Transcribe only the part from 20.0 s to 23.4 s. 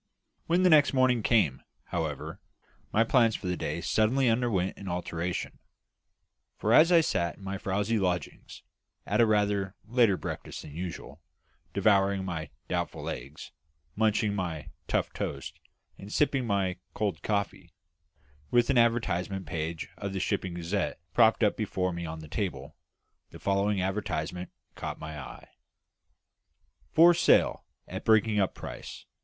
the Shipping Gazette propped up before me on the table, the